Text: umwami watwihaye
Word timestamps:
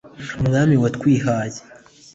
umwami 0.41 0.75
watwihaye 0.83 1.59